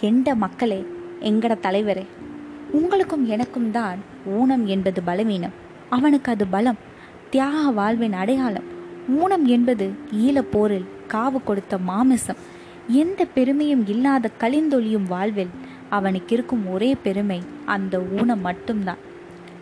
[0.00, 0.86] எண்ட மக்களே
[1.20, 2.06] எங்கட தலைவரே
[2.72, 5.50] உங்களுக்கும் எனக்கும் தான் ஊனம் என்பது பலவீனம்.
[5.88, 6.76] அவனுக்கு அது பலம்.
[7.30, 8.62] தியாக வாழ்வின் அடையாளம்.
[9.08, 12.36] ஊனம் என்பது ஈழப்போரில் காவு கொடுத்த மாமிசம்.
[12.88, 15.48] எந்த பெருமையும் இல்லாத கலிந்தொழியும் வாழ்வில்
[15.88, 18.98] அவனுக்கு இருக்கும் ஒரே பெருமை அந்த ஊனம் மட்டும்தான்.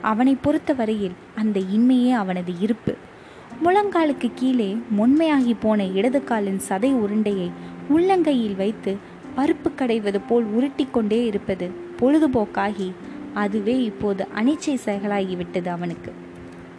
[0.01, 2.95] அவனை பொறுத்தவரையில் அந்த இன்மையே அவனது இருப்பு.
[3.64, 7.50] முழங்காலுக்கு கீழே முன்மையாகி போன இடது காலின் சதை உருண்டையை
[7.94, 8.96] உள்ளங்கையில் வைத்து
[9.36, 11.70] பருப்பு கடைவது போல் உருட்டி கொண்டே இருப்பது
[12.00, 12.93] பொழுதுபோக்காகி
[13.34, 16.12] அதுவே இப்போது அனிச்சை செயலாகிவிட்டது அவனுக்கு.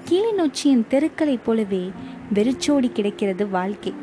[0.10, 1.92] கிளிநொச்சியின் தெருக்களைப் போலவே
[2.34, 3.94] வெறிச்சோடி கிடக்கிறது வாழ்க்கை.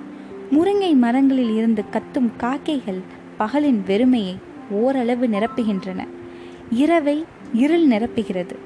[0.51, 3.01] முருங்கை மரங்களில் இருந்து கத்தும் காக்கைகள்
[3.39, 4.37] பகலின் வெறுமையை
[4.71, 6.07] ஓரளவு நிரப்புகின்றன.
[6.71, 8.57] இரவை இருள் நிரப்புகிறது.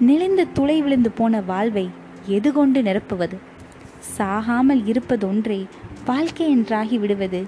[0.00, 1.88] நெளிந்து துளை விழுந்து போன வாழ்வை
[2.26, 3.36] எது கொண்டு நிரப்புவது?
[4.18, 5.64] சாகாமல் இருப்பதொன்றே
[6.04, 7.44] வாழ்க்கை என்றாகி விடுவது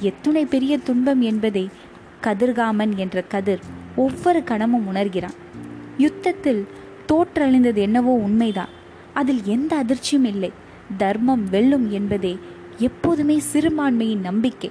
[0.00, 1.70] எத்துணை பெரிய துன்பம் என்பதை
[2.22, 3.60] கதிர்காமன் என்ற கதிர்
[3.96, 5.34] ஒவ்வொரு கணமும் உணர்கிறான்.
[5.98, 6.66] யுத்தத்தில்
[7.12, 8.68] தோற்றழிந்தது என்னவோ உண்மைதான்.
[9.14, 10.52] அதில் எந்த அதிர்ச்சியும் இல்லை.
[10.96, 12.38] தர்மம் வெல்லும் என்பதே
[12.78, 14.70] எப்போதுமே சிறுபான்மையின் நம்பிக்கை.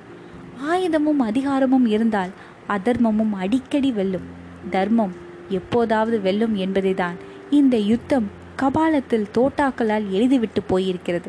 [0.71, 2.29] ஆயுதமும் அதிகாரமும் இருந்தால்
[2.69, 4.43] அதர்மமும் அடிக்கடி வெல்லும்.
[4.69, 5.11] தர்மம்
[5.49, 7.15] எப்போதாவது வெல்லும் என்பதைதான்
[7.49, 8.27] இந்த யுத்தம்
[8.61, 11.25] கபாலத்தில் தோட்டாக்களால் எழுதிவிட்டு போயிருக்கிறது.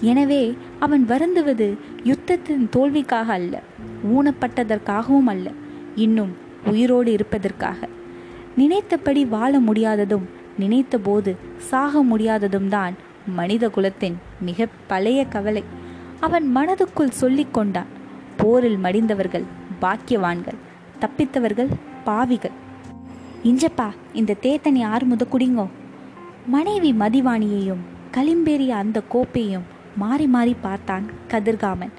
[0.00, 3.62] எனவே அவன் வருந்துவது யுத்தத்தின் தோல்விக்காக அல்ல
[4.14, 5.50] ஊனப்பட்டதற்காகவும் அல்ல
[5.94, 7.88] இன்னும் உயிரோடு இருப்பதற்காக.
[8.56, 10.26] நினைத்தபடி வாழ முடியாததும்
[10.58, 12.94] நினைத்தபோது சாக முடியாததும் தான்
[13.26, 15.64] மனித குலத்தின் மிக பழைய கவலை.
[16.20, 17.86] அவன் மனதுக்குள் சொல்லிக் கொண்டான்
[18.36, 19.44] போரில் மடிந்தவர்கள்
[19.80, 20.58] பாக்கியவான்கள்
[21.00, 21.68] தப்பித்தவர்கள்
[22.04, 22.50] பாவிகள்.
[23.44, 25.66] இஞ்சப்பா இந்த தேத்தனி ஆறு முத குடிங்கோ.
[26.46, 31.92] மனைவி மதிவாணியையும் களிம்பேறிய அந்த கோப்பையும் மாறி மாறி பார்த்தான் கதிர்காமன்.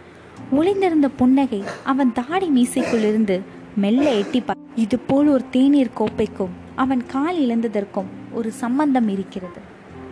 [0.52, 3.42] ஒளிந்திருந்த புன்னகை அவன் தாடி மீசைக்குள்ளிருந்து
[3.76, 9.60] மெல்ல எட்டி பா இது போல் ஒரு தேநீர் கோப்பைக்கும் அவன் கால் இழந்ததற்கும் ஒரு சம்பந்தம் இருக்கிறது.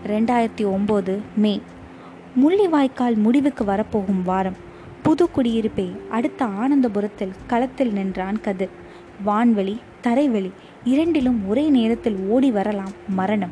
[0.08, 1.62] ரெண்டாயிரத்தி ஒம்பது மே.
[2.36, 4.56] முள்ளிவாய்க்கால் முடிவுக்கு வரப்போகும் வாரம்.
[5.04, 8.70] புது குடியிருப்பை அடுத்த ஆனந்தபுரத்தில் களத்தில் நின்றான் கதிர்.
[9.26, 10.52] வான்வெளி தரைவெளி
[10.84, 13.52] இரண்டிலும் ஒரே நேரத்தில் ஓடி வரலாம் மரணம்.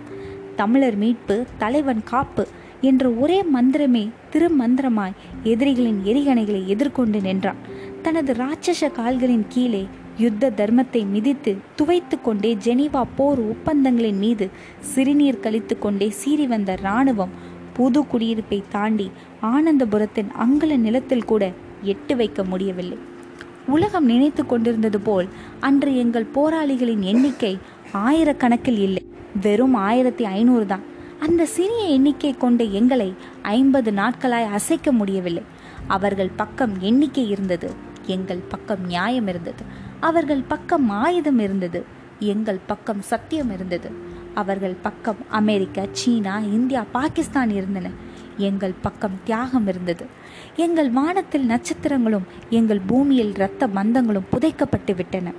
[0.56, 2.48] தமிழர் மீட்பு தலைவன் காப்பு
[2.88, 7.60] என்ற ஒரே மந்திரமே திருமந்திரமாய் எதிரிகளின் எரிகணைகளை எதிர்கொண்டு நின்றான்.
[8.02, 9.84] தனது ராட்சச கால்களின் கீழே
[10.18, 14.50] யுத்த தர்மத்தை மிதித்து துவைத்து கொண்டே ஜெனீவா போர் ஒப்பந்தங்களின் மீது
[14.94, 17.34] சிறுநீர் கழித்து கொண்டே சீறி வந்த இராணுவம்
[17.74, 19.08] புது குடியிருப்பை தாண்டி
[19.42, 21.44] ஆனந்தபுரத்தின் அங்குல நிலத்தில் கூட
[21.82, 22.98] எட்டு வைக்க முடியவில்லை.
[23.68, 25.28] உலகம் நினைத்து கொண்டிருந்தது போல்
[25.60, 27.58] அன்று எங்கள் போராளிகளின் எண்ணிக்கை
[28.08, 29.04] ஆயிரக்கணக்கில் இல்லை.
[29.42, 30.84] வெறும் ஆயிரத்தி ஐநூறு தான்.
[31.24, 35.44] அந்த சிறிய எண்ணிக்கை கொண்ட எங்களை ஐம்பது நாட்களாய் அசைக்க முடியவில்லை.
[35.88, 37.72] அவர்கள் பக்கம் எண்ணிக்கை இருந்தது.
[38.06, 39.64] எங்கள் பக்கம் நியாயம் இருந்தது.
[40.00, 41.86] அவர்கள் பக்கம் ஆயுதம் இருந்தது.
[42.20, 43.92] எங்கள் பக்கம் சத்தியம் இருந்தது.
[44.34, 47.90] அவர்கள் பக்கம் அமெரிக்கா சீனா இந்தியா பாகிஸ்தான் இருந்தன.
[48.38, 50.06] எங்கள் பக்கம் தியாகம் இருந்தது.
[50.56, 55.32] எங்கள் வானத்தில் நட்சத்திரங்களும் எங்கள் பூமியில் இரத்த பந்தங்களும் புதைக்கப்பட்டு விட்டன.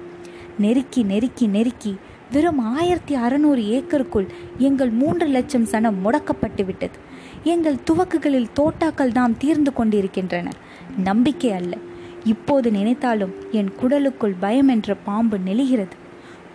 [0.59, 1.97] நெருக்கி நெருக்கி நெருக்கி
[2.33, 4.27] வெறும் ஆயிரத்தி அறநூறு ஏக்கருக்குள்
[4.59, 6.99] எங்கள் மூன்று லட்சம் சனம் முடக்கப்பட்டு விட்டது
[7.45, 10.51] எங்கள் துவக்குகளில் தோட்டாக்கள் தாம் தீர்ந்து கொண்டிருக்கின்றன.
[10.97, 11.77] நம்பிக்கை அல்ல.
[12.25, 15.97] இப்போது நினைத்தாலும் என் குடலுக்குள் பயம் என்ற பாம்பு நெளிகிறது.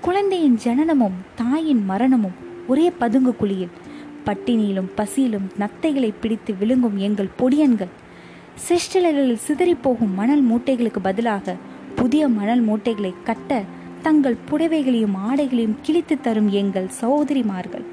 [0.01, 2.31] குழந்தையின் ஜனனமும் தாயின் மரணமும்
[2.67, 3.69] ஒரே பதுங்கு குழியில்.
[4.25, 7.93] பட்டினியிலும் பசியிலும் நத்தைகளை பிடித்து விழுங்கும் எங்கள் பொடியன்கள்.
[8.55, 11.55] சிற்றலைகளில் சிதறிப்போகும் மணல் மூட்டைகளுக்கு பதிலாக
[11.95, 13.63] புதிய மணல் மூட்டைகளை கட்ட
[14.03, 17.85] தங்கள் புடவைகளையும் ஆடைகளையும் கிழித்து தரும் எங்கள் சகோதரிமார்கள்.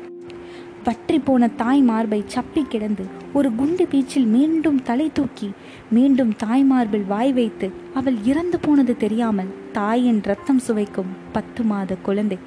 [0.85, 5.49] வற்றி போன தாய் மார்பை சப்பி கிடந்து ஒரு குண்டு பீச்சில் மீண்டும் தலை தூக்கி
[5.91, 12.39] மீண்டும் தாய் மார்பில் வாய் வைத்து அவள் இறந்து போனது தெரியாமல் தாயின் ரத்தம் சுவைக்கும் பத்து மாத குழந்தை.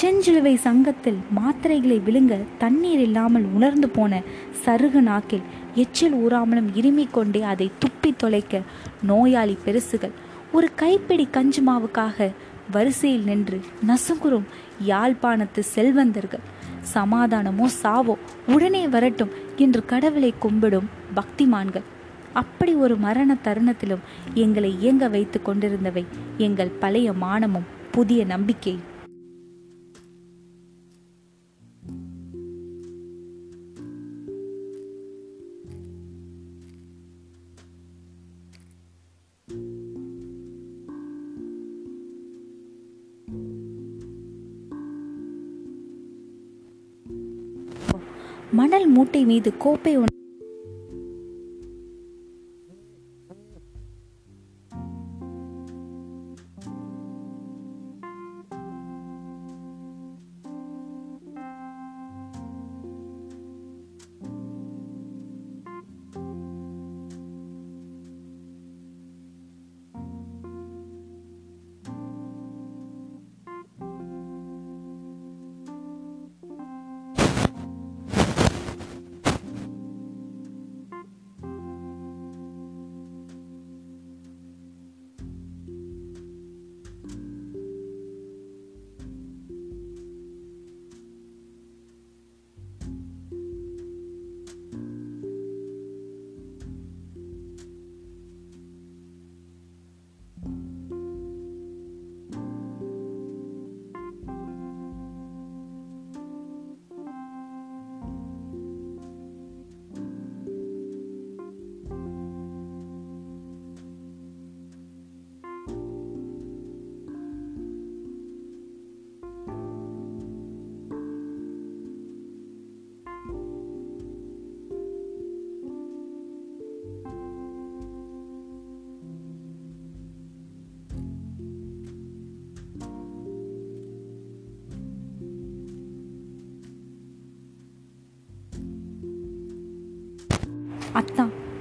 [0.00, 4.22] செஞ்சிலுவை சங்கத்தில் மாத்திரைகளை விழுங்க தண்ணீர் இல்லாமல் உணர்ந்து போன
[4.64, 8.62] சருகு நாக்கில் எச்சில் ஊறாமலும் இருமிக் கொண்டே அதை துப்பி தொலைக்க
[9.02, 10.16] நோயாளி பெருசுகள்.
[10.52, 12.28] ஒரு கைப்பிடி கஞ்சு மாவுக்காக
[12.72, 14.46] வரிசையில் நின்று நசுங்குறும்.
[14.86, 16.40] யாழ்ப்பாணத்து செல்வந்தர்கள்.
[16.94, 18.14] சமாதானமோ சாவோ
[18.46, 21.86] உடனே வரட்டும் என்று கடவுளை கும்பிடும் பக்திமான்கள்.
[22.32, 24.04] அப்படி ஒரு மரண தருணத்திலும்
[24.34, 26.04] எங்களை இயங்க வைத்து கொண்டிருந்தவை.
[26.36, 28.94] எங்கள் பழைய மானமும் புதிய நம்பிக்கையும்
[48.52, 50.15] மணல் மூட்டை மீது கோப்பை ஒன்று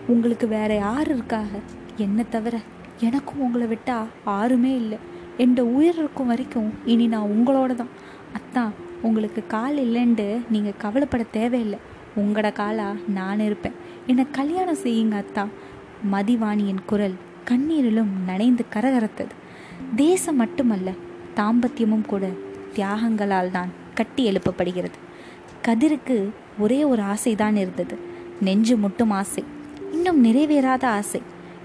[0.07, 1.47] உங்களுக்கு வேற யார் இருக்காக?
[1.97, 2.59] என்ன தவிர
[2.99, 4.97] எனக்கும் உங்களை விட்டா யாருமே இல்லை.
[5.37, 7.87] என் உயிர் இருக்கும் வரைக்கும் இனி நான் உங்களோட தான்
[8.33, 8.71] அத்தான்
[9.01, 11.79] உங்களுக்கு கால் இல்லைன்ட்டு நீங்கள் கவலைப்பட தேவையில்லை.
[12.17, 13.71] உங்களோட காலா நான் இருப்பேன்.
[14.07, 15.47] என்னை கல்யாணம் செய்யுங்க அத்தா.
[16.11, 17.13] மதிவாணியின் குரல்
[17.45, 19.35] கண்ணீரிலும் நனைந்து கரகரத்தது.
[19.95, 20.91] தேசம் மட்டுமல்ல
[21.35, 22.29] தாம்பத்தியமும் கூட
[22.75, 24.97] தியாகங்களால் தான் கட்டி எழுப்பப்படுகிறது.
[25.63, 26.29] கதிருக்கு
[26.59, 27.97] ஒரே ஒரு ஆசைதான் இருந்தது.
[28.41, 29.43] நெஞ்சு முட்டும் ஆசை.
[30.07, 31.21] இன்னும் நிறைவேறாத ஆசை.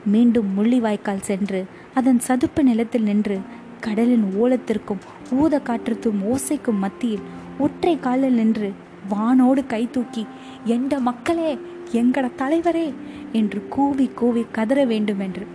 [0.07, 1.65] மீண்டும் முள்ளிவாய்க்கால் சென்று
[1.95, 3.39] அதன் சதுப்பு நிலத்தில் நின்று
[3.81, 7.21] கடலின் ஓலத்திற்கும் ஊத காற்றுக்கும் ஓசைக்கும் மத்தியில்
[7.59, 8.73] ஒற்றை காலில் நின்று
[9.09, 10.27] வானோடு கை தூக்கி
[10.65, 11.59] எந்த மக்களே
[11.93, 12.95] எங்கட தலைவரே
[13.33, 15.47] என்று கூவி கூவி கதற வேண்டும் என்று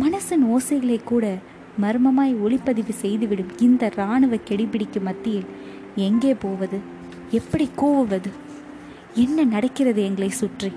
[0.00, 1.38] மனசின் ஓசைகளை கூட
[1.80, 5.50] மர்மமாய் ஒளிப்பதிவு செய்துவிடும் இந்த இராணுவ கெடிபிடிக்கு மத்தியில்
[5.94, 6.80] எங்கே போவது?
[7.30, 8.32] எப்படி கூவுவது?
[9.14, 10.72] என்ன நடக்கிறது எங்களை சுற்றி?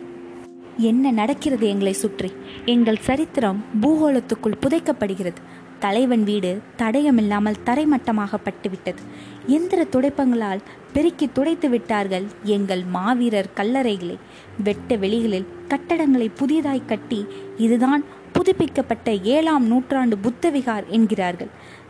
[0.77, 2.31] என்ன நடக்கிறது எங்களை சுற்றி?
[2.66, 5.36] எங்கள் சரித்திரம் பூகோளத்துக்குள் புதைக்கப்படுகிறது.
[5.80, 9.01] தலைவன் வீடு தடயமில்லாமல் தரைமட்டமாகப்பட்டுவிட்டது.
[9.48, 10.60] எந்திர துடைப்பங்களால்
[10.94, 14.18] பெருக்கி துடைத்து விட்டார்கள் எங்கள் மாவீரர் கல்லறைகளை.
[14.63, 17.25] வெட்ட வெளிகளில் கட்டடங்களை புதிதாய் கட்டி
[17.57, 21.48] இதுதான் புதுப்பிக்கப்பட்ட ஏழாம் நூற்றாண்டு புத்தவிகார் என்கிறார்கள்.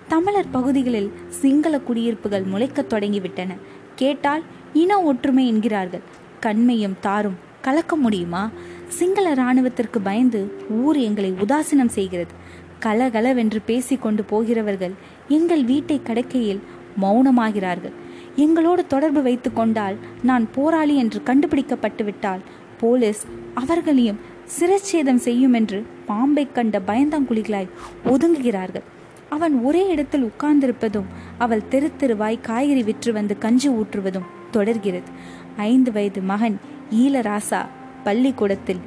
[0.08, 3.58] தமிழர் பகுதிகளில் சிங்கள குடியிருப்புகள் முளைக்கத் தொடங்கிவிட்டன.
[3.96, 4.44] கேட்டால்
[4.74, 6.02] இன ஒற்றுமை என்கிறார்கள்.
[6.40, 8.50] கண்மையும் தாரும் கலக்க முடியுமா?
[8.88, 12.34] சிங்கள இராணுவத்திற்கு பயந்து ஊர் எங்களை உதாசீனம் செய்கிறது.
[12.80, 14.94] கலகலவென்று பேசிக்கொண்டு போகிறவர்கள்
[15.28, 16.60] எங்கள் வீட்டை கடக்கையில்
[17.02, 17.94] மௌனமாகிறார்கள்.
[18.36, 22.40] எங்களோடு தொடர்பு வைத்து கொண்டால் நான் போராளி என்று கண்டுபிடிக்கப்பட்டு விட்டால்
[22.80, 24.20] போலீஸ் அவர்களையும்
[24.60, 27.74] சிரச்சேதம் செய்யும் என்று பாம்பை கண்ட பயந்தாங்குழிகளாய்
[28.06, 28.86] ஒதுங்குகிறார்கள்.
[29.30, 35.10] அவன் ஒரே இடத்தில் உட்கார்ந்திருப்பதும் அவள் தெரு தெருவாய் காய்கறி விற்று வந்து கஞ்சி ஊற்றுவதும் தொடர்கிறது.
[35.58, 36.60] ஐந்து வயது மகன்
[36.92, 37.66] ஈலராசா
[38.08, 38.82] பள்ளிக்கூடத்தில்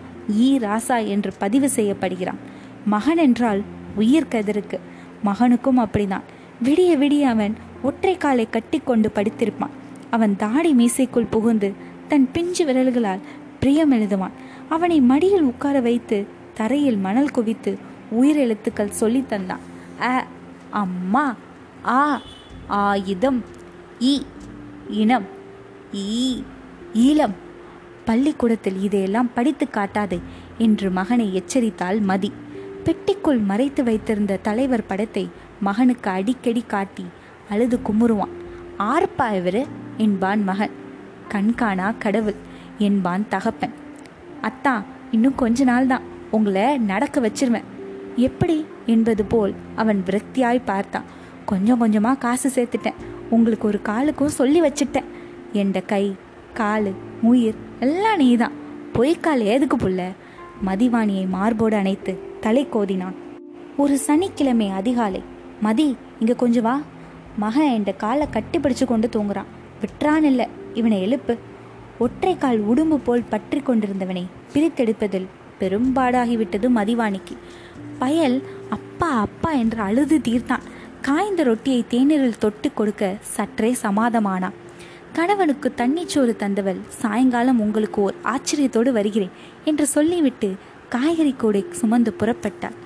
[0.45, 0.49] ஈ.
[0.59, 2.41] ராசா என்று பதிவு செய்யப்படுகிறான்.
[2.87, 3.61] மகன் என்றால்
[3.97, 4.79] உயிர் கதிருக்கு.
[5.25, 6.27] மகனுக்கும் அப்படிதான்
[6.65, 9.75] விடிய விடிய அவன் ஒற்றை காலை கட்டி கொண்டு படித்திருப்பான்.
[10.11, 11.69] அவன் தாடி மீசைக்குள் புகுந்து
[12.09, 13.25] தன் பிஞ்சு விரல்களால்
[13.61, 14.35] பிரியம் எழுதுவான்.
[14.69, 16.19] அவனை மடியில் உட்கார வைத்து
[16.55, 17.73] தரையில் மணல் குவித்து
[18.11, 19.65] உயிர் எழுத்துக்கள் சொல்லி தந்தான்.
[20.03, 20.15] அ
[20.83, 21.27] அம்மா
[21.99, 22.03] ஆ
[22.83, 23.41] ஆயுதம்
[24.01, 24.15] இ
[25.03, 25.29] இனம்
[25.93, 26.43] ஈ
[27.05, 27.37] ஈழம்.
[28.09, 30.19] பள்ளிக்கூடத்தில் இதையெல்லாம் படித்து காட்டாது
[30.59, 32.31] என்று மகனை எச்சரித்தாள் மதி.
[32.85, 35.25] பெட்டிக்குள் மறைத்து வைத்திருந்த தலைவர் படத்தை
[35.61, 37.05] மகனுக்கு அடிக்கடி காட்டி
[37.49, 38.35] அழுது குமுறுவான்.
[38.79, 39.63] ஆர்ப்பா இவரு
[39.97, 40.75] என்பான் மகன்.
[41.29, 42.39] கண்காணா கடவுள்
[42.79, 43.75] என்பான் தகப்பன்.
[44.43, 44.75] அத்தா
[45.11, 47.69] இன்னும் கொஞ்ச நாள் தான் உங்களை நடக்க வச்சிருவேன்.
[48.27, 48.57] எப்படி?
[48.87, 51.09] என்பது போல் அவன் விரக்தியாய் பார்த்தான்.
[51.45, 52.99] கொஞ்சம் கொஞ்சமாக காசு சேர்த்துட்டேன்.
[53.31, 55.09] உங்களுக்கு ஒரு காலுக்கும் சொல்லி வச்சிட்டேன்
[55.53, 56.05] என்ற கை
[56.61, 56.89] கால்
[57.23, 58.53] உயிர் எல்லாம் நீ தான்
[58.93, 60.01] பொய்க்கால் ஏதுக்கு புள்ள?
[60.67, 63.17] மதிவாணியை மார்போடு அணைத்து தலை கோதினான்.
[63.77, 65.23] ஒரு சனிக்கிழமை அதிகாலை.
[65.61, 66.81] மதி இங்க கொஞ்சம் வா.
[67.37, 69.51] மகன் என் காலை கட்டி பிடிச்சு கொண்டு தூங்குறான்.
[69.83, 70.47] விட்டுறான் இல்லை.
[70.75, 71.39] இவனை எழுப்பு.
[71.99, 74.25] ஒற்றை கால் உடும்பு போல் பற்றி கொண்டிருந்தவனை
[74.55, 75.29] பிரித்தெடுப்பதில்
[75.61, 77.37] பெரும்பாடாகிவிட்டது மதிவாணிக்கு.
[77.99, 80.65] பயல் அப்பா அப்பா என்று அழுது தீர்த்தான்.
[81.03, 84.57] காய்ந்த ரொட்டியை தேநீரில் தொட்டு கொடுக்க சற்றே சமாதமானான்.
[85.19, 89.31] கணவனுக்கு தண்ணிச்சோறு தந்தவள் சாயங்காலம் உங்களுக்கு ஓர் ஆச்சரியத்தோடு வருகிறேன்
[89.65, 90.55] என்று சொல்லிவிட்டு
[90.89, 92.77] காய்கறி கூடை சுமந்து புறப்பட்டாள்.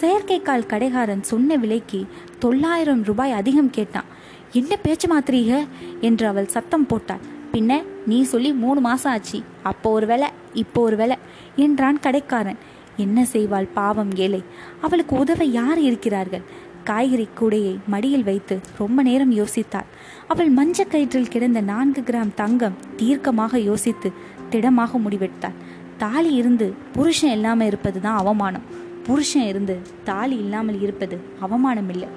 [0.00, 2.06] செயற்கைக்கால் கடைகாரன் சொன்ன விலைக்கு
[2.38, 4.04] தொள்ளாயிரம் ரூபாய் அதிகம் கேட்டான்.
[4.52, 5.64] என்ன பேச்சு மாத்திரீக?
[6.00, 7.24] என்று அவள் சத்தம் போட்டாள்.
[7.52, 9.40] பின்ன நீ சொல்லி மூணு மாசம் ஆச்சு.
[9.62, 11.16] அப்போ ஒரு வேலை இப்போ ஒரு வேலை
[11.56, 12.56] என்றான் கடைக்காரன்.
[12.96, 14.44] என்ன செய்வாள் பாவம் ஏழை?
[14.80, 16.42] அவளுக்கு உதவ யார் இருக்கிறார்கள்?
[16.84, 19.88] காய்கறி கூடையை மடியில் வைத்து ரொம்ப நேரம் யோசித்தாள்.
[20.28, 24.10] அவள் மஞ்ச கயிற்றில் கிடந்த நான்கு கிராம் தங்கம் தீர்க்கமாக யோசித்து
[24.50, 25.58] திடமாக முடிவெடுத்தாள்.
[25.98, 28.66] தாலி இருந்து புருஷன் இல்லாமல் இருப்பது தான் அவமானம்.
[29.06, 32.08] புருஷன் இருந்து தாலி இல்லாமல் இருப்பது அவமானம் இல்லை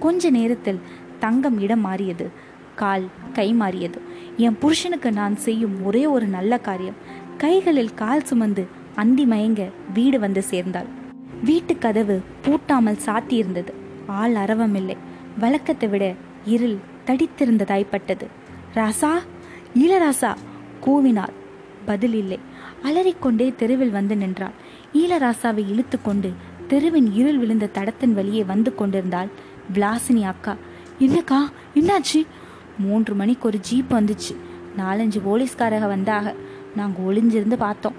[0.00, 0.80] கொஞ்ச நேரத்தில்
[1.18, 2.26] தங்கம் இடம் மாறியது.
[2.80, 3.98] கால் கை மாறியது.
[4.36, 6.98] என் புருஷனுக்கு நான் செய்யும் ஒரே ஒரு நல்ல காரியம்.
[7.36, 8.64] கைகளில் கால் சுமந்து
[9.02, 9.62] அந்தி மயங்க
[9.94, 10.90] வீடு வந்து சேர்ந்தாள்.
[11.44, 13.72] வீட்டு கதவு பூட்டாமல் சாத்தியிருந்தது.
[14.06, 14.96] ஆள் அரவமில்லை
[15.38, 18.26] வழக்கத்தை விட இருள் தடித்திருந்ததாய்ப்பட்டது.
[18.74, 19.10] ராசா
[19.74, 20.34] ஈழராசா
[20.86, 21.32] கூவினாள்
[21.84, 22.38] பதில் இல்லை.
[22.82, 24.50] அலறிக்கொண்டே தெருவில் வந்து நின்றாள்.
[24.94, 26.32] ஈழராசாவை இழுத்து கொண்டு
[26.68, 29.28] தெருவின் இருள் விழுந்த தடத்தின் வழியே வந்து கொண்டிருந்தாள்
[29.74, 30.56] விலாசினி அக்கா.
[31.00, 31.38] என்னக்கா
[31.74, 32.26] என்னாச்சு?
[32.78, 34.36] மூன்று மணிக்கு ஒரு ஜீப் வந்துச்சு.
[34.78, 36.34] நாலஞ்சு போலீஸ்காரக வந்தாக.
[36.76, 37.92] நாங்கள் ஒளிஞ்சிருந்து பார்த்தோம்.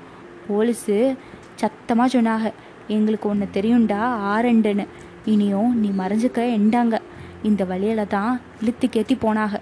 [0.49, 1.17] போலீஸு
[1.55, 2.53] சத்தமாக சொன்னாங்க
[2.87, 3.99] எங்களுக்கு ஒன்று தெரியும்டா
[4.35, 4.87] ஆரண்டுன்னு.
[5.33, 6.95] இனியும் நீ மறைஞ்சுக்க எண்டாங்க.
[7.43, 9.61] இந்த வழியில தான் இழுத்து கேத்தி போனாக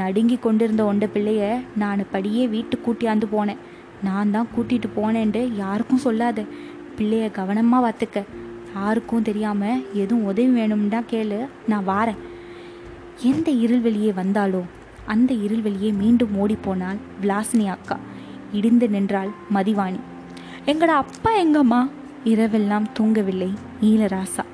[0.00, 1.44] நடுங்கி கொண்டிருந்த ஒண்ட பிள்ளைய
[1.76, 3.62] நான் படியே வீட்டு கூட்டியாந்து போனேன்.
[4.02, 6.44] நான் தான் கூட்டிட்டு போனேன்ட்டு யாருக்கும் சொல்லாத.
[6.96, 8.24] பிள்ளைய கவனமாக பார்த்துக்க
[8.74, 11.38] யாருக்கும் தெரியாமல் எதுவும் உதவி வேணும்னா கேளு.
[11.66, 12.20] நான் வாரேன்.
[13.30, 14.62] எந்த இருள் வெளியே வந்தாலோ
[15.06, 17.96] அந்த இருள் வெளியே மீண்டும் ஓடிப்போனால் விலாசினி அக்கா.
[18.52, 20.00] இடிந்து நின்றாள் மதிவாணி.
[20.66, 21.80] எங்களோட அப்பா எங்கம்மா?
[22.24, 23.50] இரவெல்லாம் தூங்கவில்லை
[23.88, 24.44] ஈழராசா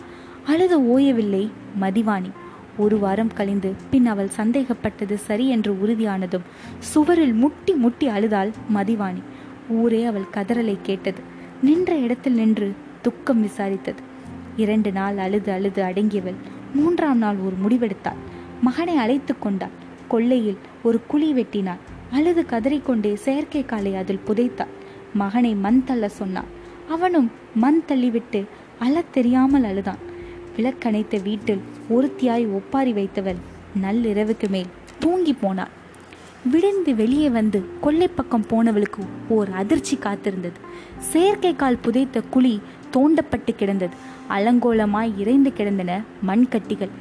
[0.46, 1.50] அழுது ஓயவில்லை
[1.80, 2.30] மதிவாணி.
[2.78, 6.44] ஒரு வாரம் கழிந்து பின் அவள் சந்தேகப்பட்டது சரி என்று உறுதியானதும்
[6.78, 9.22] சுவரில் முட்டி முட்டி அழுதாள் மதிவாணி.
[9.70, 11.20] ஊரே அவள் கதறலை கேட்டது.
[11.62, 12.68] நின்ற இடத்தில் நின்று
[13.02, 14.02] துக்கம் விசாரித்தது.
[14.56, 16.38] இரண்டு நாள் அழுது அழுது அடங்கியவள்
[16.74, 18.20] மூன்றாம் நாள் ஒரு முடிவெடுத்தாள்.
[18.60, 19.74] மகனை அழைத்து கொண்டாள்.
[20.08, 21.82] கொள்ளையில் ஒரு குழி வெட்டினாள்.
[22.10, 24.74] அழுது கதறிக்கொண்டே செயற்கை காலை அதில் புதைத்தாள்.
[25.14, 26.50] மகனை மண் தள்ள சொன்னாள்.
[26.88, 28.42] அவனும் மண் தள்ளிவிட்டு
[28.78, 30.05] அழத் தெரியாமல் அழுதான்.
[30.56, 31.62] விளக்கணைத்த வீட்டில்
[31.94, 33.40] ஒருத்தியாய் ஒப்பாரி வைத்தவள்
[33.82, 34.70] நள்ளிரவுக்கு மேல்
[35.02, 35.72] தூங்கி போனாள்.
[36.52, 40.58] விடிந்து வெளியே வந்து கொள்ளை பக்கம் போனவளுக்கு ஓர் அதிர்ச்சி காத்திருந்தது.
[41.10, 42.54] செயற்கை கால் புதைத்த குழி
[42.94, 43.94] தோண்டப்பட்டு கிடந்தது.
[44.36, 45.92] அலங்கோலமாய் இறைந்து கிடந்தன
[46.28, 46.92] மண்கட்டிகள்.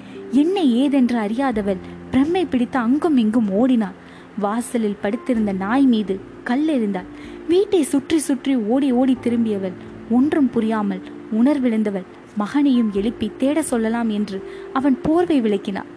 [0.41, 3.97] என்ன ஏதென்று அறியாதவள் பிரம்மை பிடித்து அங்கும் இங்கும் ஓடினாள்.
[4.39, 7.09] வாசலில் படுத்திருந்த நாய் மீது கல் எறிந்தாள்
[7.47, 9.75] வீட்டை சுற்றி சுற்றி ஓடி ஓடி திரும்பியவள்
[10.09, 11.03] ஒன்றும் புரியாமல்
[11.39, 12.07] உணர்விழந்தவள்.
[12.37, 14.37] மகனையும் எழுப்பி தேட சொல்லலாம் என்று
[14.73, 15.91] அவன் போர்வை விளக்கினான்.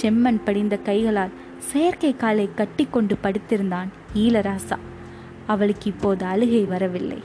[0.00, 4.78] செம்மண் படிந்த கைகளால் செயற்கை காலை கட்டிக்கொண்டு படுத்திருந்தான் ஈலராசா
[5.46, 7.20] அவளுக்கு இப்போது அழுகை வரவில்லை.